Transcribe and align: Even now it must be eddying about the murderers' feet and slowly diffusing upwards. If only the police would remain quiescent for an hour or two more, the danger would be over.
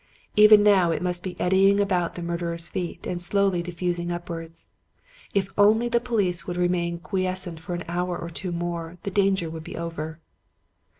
Even 0.35 0.63
now 0.63 0.89
it 0.89 1.03
must 1.03 1.21
be 1.21 1.39
eddying 1.39 1.79
about 1.79 2.15
the 2.15 2.23
murderers' 2.23 2.69
feet 2.69 3.05
and 3.05 3.21
slowly 3.21 3.61
diffusing 3.61 4.11
upwards. 4.11 4.69
If 5.35 5.49
only 5.59 5.89
the 5.89 5.99
police 5.99 6.47
would 6.47 6.57
remain 6.57 6.97
quiescent 6.97 7.59
for 7.59 7.75
an 7.75 7.83
hour 7.87 8.17
or 8.17 8.31
two 8.31 8.51
more, 8.51 8.97
the 9.03 9.11
danger 9.11 9.47
would 9.47 9.63
be 9.63 9.77
over. 9.77 10.19